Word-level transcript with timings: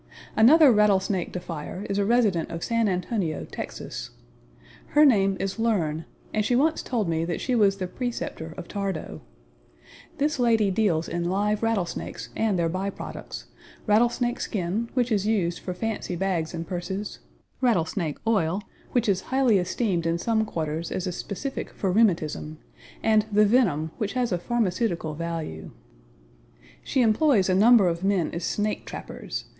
Another 0.35 0.71
rattle 0.71 0.99
snake 0.99 1.31
defier 1.31 1.85
is 1.87 1.99
a 1.99 2.05
resident 2.05 2.49
of 2.49 2.63
San 2.63 2.89
Antonio, 2.89 3.45
Texas. 3.45 4.09
Her 4.95 5.05
name 5.05 5.37
is 5.39 5.59
Learn, 5.59 6.05
and 6.33 6.43
she 6.43 6.55
once 6.55 6.81
told 6.81 7.07
me 7.07 7.23
that 7.25 7.39
she 7.39 7.53
was 7.53 7.77
the 7.77 7.85
preceptor 7.85 8.55
of 8.57 8.67
Thardo. 8.67 9.21
This 10.17 10.39
lady 10.39 10.71
deals 10.71 11.07
in 11.07 11.29
live 11.29 11.61
rattle 11.61 11.85
snakes 11.85 12.29
and 12.35 12.57
their 12.57 12.67
by 12.67 12.89
products 12.89 13.45
rattle 13.85 14.09
snake 14.09 14.39
skin, 14.39 14.89
which 14.95 15.11
is 15.11 15.27
used 15.27 15.59
for 15.59 15.75
fancy 15.75 16.15
bags 16.15 16.51
and 16.55 16.65
purses; 16.67 17.19
rattle 17.61 17.85
snake 17.85 18.17
oil, 18.25 18.59
which 18.93 19.07
is 19.07 19.29
highly 19.29 19.59
esteemed 19.59 20.07
in 20.07 20.17
some 20.17 20.45
quarters 20.45 20.91
as 20.91 21.05
a 21.05 21.11
specific 21.11 21.69
for 21.69 21.91
rheumatism; 21.91 22.57
and 23.03 23.27
the 23.31 23.45
venom, 23.45 23.91
which 23.99 24.13
has 24.13 24.31
a 24.31 24.39
pharmaceutical 24.39 25.13
value. 25.13 25.69
She 26.83 27.03
employs 27.03 27.49
a 27.49 27.53
number 27.53 27.87
of 27.87 28.03
men 28.03 28.31
as 28.33 28.43
snake 28.43 28.87
trappers. 28.87 29.45